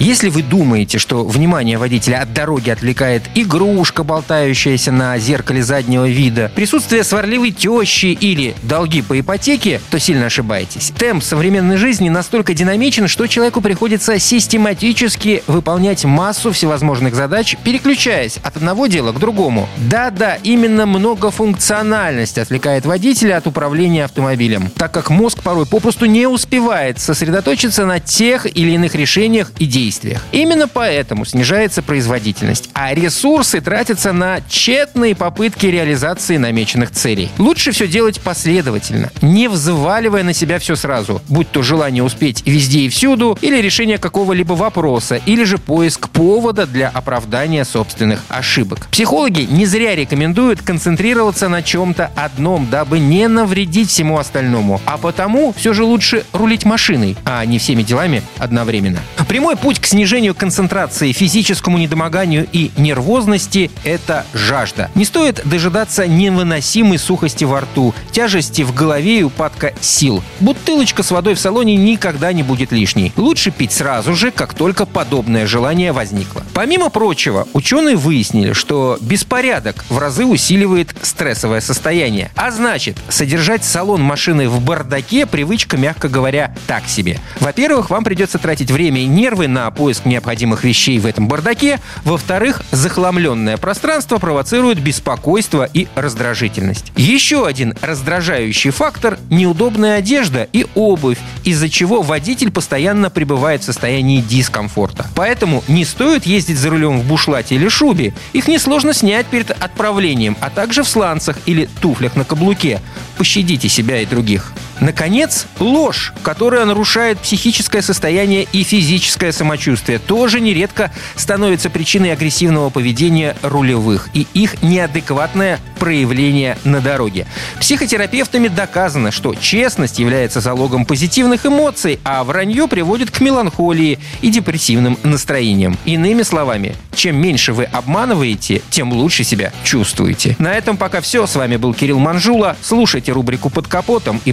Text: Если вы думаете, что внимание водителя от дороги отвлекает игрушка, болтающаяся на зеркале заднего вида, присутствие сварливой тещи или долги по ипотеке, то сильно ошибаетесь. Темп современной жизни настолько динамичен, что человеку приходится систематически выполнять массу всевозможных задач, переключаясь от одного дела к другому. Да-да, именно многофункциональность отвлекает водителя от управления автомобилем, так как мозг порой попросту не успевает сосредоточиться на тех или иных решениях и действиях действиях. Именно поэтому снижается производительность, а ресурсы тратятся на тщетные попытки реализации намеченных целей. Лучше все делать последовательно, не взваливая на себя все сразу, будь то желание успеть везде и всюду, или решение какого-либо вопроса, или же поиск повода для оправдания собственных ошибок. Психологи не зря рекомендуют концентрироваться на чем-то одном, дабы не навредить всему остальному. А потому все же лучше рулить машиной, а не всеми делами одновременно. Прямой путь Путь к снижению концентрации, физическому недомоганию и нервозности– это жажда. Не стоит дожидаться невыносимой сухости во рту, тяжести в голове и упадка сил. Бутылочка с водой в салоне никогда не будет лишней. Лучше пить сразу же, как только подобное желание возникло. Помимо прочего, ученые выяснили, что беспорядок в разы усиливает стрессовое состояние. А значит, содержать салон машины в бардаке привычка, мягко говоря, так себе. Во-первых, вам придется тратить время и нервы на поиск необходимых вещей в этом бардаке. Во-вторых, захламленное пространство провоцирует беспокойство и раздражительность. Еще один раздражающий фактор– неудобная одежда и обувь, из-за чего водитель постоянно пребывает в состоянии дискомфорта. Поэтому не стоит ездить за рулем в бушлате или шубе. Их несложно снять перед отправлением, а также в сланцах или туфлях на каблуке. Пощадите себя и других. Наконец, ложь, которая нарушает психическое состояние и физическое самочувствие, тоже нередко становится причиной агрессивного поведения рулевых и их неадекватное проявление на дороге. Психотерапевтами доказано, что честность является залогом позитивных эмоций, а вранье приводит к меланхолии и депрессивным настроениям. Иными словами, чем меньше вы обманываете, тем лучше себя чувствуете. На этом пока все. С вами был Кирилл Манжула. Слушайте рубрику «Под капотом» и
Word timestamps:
Если 0.00 0.28
вы 0.28 0.44
думаете, 0.44 0.98
что 0.98 1.24
внимание 1.24 1.76
водителя 1.76 2.22
от 2.22 2.32
дороги 2.32 2.70
отвлекает 2.70 3.24
игрушка, 3.34 4.04
болтающаяся 4.04 4.92
на 4.92 5.18
зеркале 5.18 5.60
заднего 5.60 6.08
вида, 6.08 6.52
присутствие 6.54 7.02
сварливой 7.02 7.50
тещи 7.50 8.06
или 8.06 8.54
долги 8.62 9.02
по 9.02 9.18
ипотеке, 9.18 9.80
то 9.90 9.98
сильно 9.98 10.26
ошибаетесь. 10.26 10.92
Темп 10.96 11.24
современной 11.24 11.78
жизни 11.78 12.10
настолько 12.10 12.54
динамичен, 12.54 13.08
что 13.08 13.26
человеку 13.26 13.60
приходится 13.60 14.20
систематически 14.20 15.42
выполнять 15.48 16.04
массу 16.04 16.52
всевозможных 16.52 17.16
задач, 17.16 17.56
переключаясь 17.64 18.36
от 18.44 18.56
одного 18.56 18.86
дела 18.86 19.10
к 19.10 19.18
другому. 19.18 19.68
Да-да, 19.78 20.36
именно 20.44 20.86
многофункциональность 20.86 22.38
отвлекает 22.38 22.86
водителя 22.86 23.38
от 23.38 23.48
управления 23.48 24.04
автомобилем, 24.04 24.70
так 24.76 24.92
как 24.92 25.10
мозг 25.10 25.42
порой 25.42 25.66
попросту 25.66 26.06
не 26.06 26.28
успевает 26.28 27.00
сосредоточиться 27.00 27.84
на 27.84 27.98
тех 27.98 28.46
или 28.46 28.70
иных 28.70 28.94
решениях 28.94 29.50
и 29.58 29.66
действиях 29.66 29.87
действиях. 29.88 30.22
Именно 30.32 30.68
поэтому 30.68 31.24
снижается 31.24 31.82
производительность, 31.82 32.68
а 32.74 32.92
ресурсы 32.92 33.60
тратятся 33.62 34.12
на 34.12 34.40
тщетные 34.48 35.14
попытки 35.14 35.66
реализации 35.66 36.36
намеченных 36.36 36.90
целей. 36.90 37.30
Лучше 37.38 37.72
все 37.72 37.88
делать 37.88 38.20
последовательно, 38.20 39.10
не 39.22 39.48
взваливая 39.48 40.24
на 40.24 40.34
себя 40.34 40.58
все 40.58 40.76
сразу, 40.76 41.22
будь 41.28 41.50
то 41.50 41.62
желание 41.62 42.02
успеть 42.02 42.42
везде 42.44 42.80
и 42.80 42.88
всюду, 42.90 43.38
или 43.40 43.62
решение 43.62 43.96
какого-либо 43.96 44.52
вопроса, 44.52 45.20
или 45.24 45.44
же 45.44 45.56
поиск 45.56 46.10
повода 46.10 46.66
для 46.66 46.88
оправдания 46.88 47.64
собственных 47.64 48.20
ошибок. 48.28 48.88
Психологи 48.90 49.46
не 49.50 49.64
зря 49.64 49.94
рекомендуют 49.94 50.60
концентрироваться 50.60 51.48
на 51.48 51.62
чем-то 51.62 52.10
одном, 52.14 52.68
дабы 52.70 52.98
не 52.98 53.26
навредить 53.26 53.88
всему 53.88 54.18
остальному. 54.18 54.80
А 54.84 54.98
потому 54.98 55.54
все 55.56 55.72
же 55.72 55.84
лучше 55.84 56.24
рулить 56.32 56.66
машиной, 56.66 57.16
а 57.24 57.42
не 57.46 57.58
всеми 57.58 57.82
делами 57.82 58.22
одновременно. 58.36 58.98
Прямой 59.28 59.56
путь 59.56 59.77
Путь 59.78 59.84
к 59.84 59.86
снижению 59.86 60.34
концентрации, 60.34 61.12
физическому 61.12 61.78
недомоганию 61.78 62.48
и 62.52 62.72
нервозности– 62.76 63.70
это 63.84 64.24
жажда. 64.32 64.90
Не 64.94 65.04
стоит 65.04 65.42
дожидаться 65.44 66.06
невыносимой 66.06 66.98
сухости 66.98 67.44
во 67.44 67.60
рту, 67.60 67.94
тяжести 68.10 68.62
в 68.62 68.74
голове 68.74 69.20
и 69.20 69.22
упадка 69.22 69.72
сил. 69.80 70.22
Бутылочка 70.40 71.02
с 71.02 71.10
водой 71.10 71.34
в 71.34 71.40
салоне 71.40 71.76
никогда 71.76 72.32
не 72.32 72.42
будет 72.42 72.72
лишней. 72.72 73.12
Лучше 73.16 73.50
пить 73.50 73.72
сразу 73.72 74.14
же, 74.14 74.30
как 74.32 74.54
только 74.54 74.84
подобное 74.84 75.46
желание 75.46 75.92
возникло. 75.92 76.42
Помимо 76.54 76.88
прочего, 76.88 77.46
ученые 77.52 77.94
выяснили, 77.94 78.54
что 78.54 78.98
беспорядок 79.00 79.84
в 79.90 79.98
разы 79.98 80.24
усиливает 80.24 80.94
стрессовое 81.02 81.60
состояние. 81.60 82.30
А 82.34 82.50
значит, 82.50 82.96
содержать 83.08 83.64
салон 83.64 84.02
машины 84.02 84.48
в 84.48 84.60
бардаке 84.60 85.26
привычка, 85.26 85.76
мягко 85.76 86.08
говоря, 86.08 86.52
так 86.66 86.88
себе. 86.88 87.20
Во-первых, 87.38 87.90
вам 87.90 88.02
придется 88.02 88.38
тратить 88.38 88.70
время 88.72 89.02
и 89.02 89.06
нервы 89.06 89.46
на 89.46 89.67
поиск 89.70 90.04
необходимых 90.04 90.64
вещей 90.64 90.98
в 90.98 91.06
этом 91.06 91.28
бардаке. 91.28 91.80
Во-вторых, 92.04 92.62
захламленное 92.70 93.56
пространство 93.56 94.18
провоцирует 94.18 94.80
беспокойство 94.80 95.68
и 95.72 95.88
раздражительность. 95.94 96.92
Еще 96.96 97.46
один 97.46 97.74
раздражающий 97.80 98.70
фактор– 98.70 99.18
неудобная 99.30 99.98
одежда 99.98 100.48
и 100.52 100.66
обувь, 100.74 101.18
из-за 101.44 101.68
чего 101.68 102.02
водитель 102.02 102.50
постоянно 102.50 103.10
пребывает 103.10 103.62
в 103.62 103.64
состоянии 103.64 104.20
дискомфорта. 104.20 105.06
Поэтому 105.14 105.62
не 105.68 105.84
стоит 105.84 106.26
ездить 106.26 106.58
за 106.58 106.70
рулем 106.70 107.00
в 107.00 107.04
бушлате 107.06 107.54
или 107.54 107.68
шубе. 107.68 108.14
Их 108.32 108.48
несложно 108.48 108.92
снять 108.92 109.26
перед 109.26 109.50
отправлением, 109.50 110.36
а 110.40 110.50
также 110.50 110.82
в 110.82 110.88
сланцах 110.88 111.38
или 111.46 111.68
туфлях 111.80 112.16
на 112.16 112.24
каблуке. 112.24 112.80
Пощадите 113.16 113.68
себя 113.68 114.00
и 114.00 114.06
других. 114.06 114.52
Наконец, 114.80 115.46
ложь, 115.58 116.12
которая 116.22 116.64
нарушает 116.64 117.18
психическое 117.18 117.82
состояние 117.82 118.46
и 118.52 118.62
физическое 118.62 119.32
самочувствие, 119.32 119.98
тоже 119.98 120.40
нередко 120.40 120.92
становится 121.16 121.68
причиной 121.70 122.12
агрессивного 122.12 122.70
поведения 122.70 123.36
рулевых 123.42 124.08
и 124.14 124.26
их 124.34 124.62
неадекватное 124.62 125.58
проявление 125.78 126.58
на 126.64 126.80
дороге. 126.80 127.26
Психотерапевтами 127.60 128.48
доказано, 128.48 129.10
что 129.10 129.34
честность 129.34 129.98
является 129.98 130.40
залогом 130.40 130.84
позитивных 130.84 131.46
эмоций, 131.46 131.98
а 132.04 132.22
вранье 132.24 132.68
приводит 132.68 133.10
к 133.10 133.20
меланхолии 133.20 133.98
и 134.20 134.30
депрессивным 134.30 134.98
настроениям. 135.02 135.76
Иными 135.84 136.22
словами, 136.22 136.74
чем 136.94 137.16
меньше 137.16 137.52
вы 137.52 137.64
обманываете, 137.64 138.62
тем 138.70 138.92
лучше 138.92 139.24
себя 139.24 139.52
чувствуете. 139.62 140.36
На 140.38 140.54
этом 140.54 140.76
пока 140.76 141.00
все. 141.00 141.26
С 141.26 141.36
вами 141.36 141.56
был 141.56 141.74
Кирилл 141.74 141.98
Манжула. 141.98 142.56
Слушайте 142.62 143.12
рубрику 143.12 143.50
«Под 143.50 143.66
капотом» 143.66 144.20
и 144.24 144.32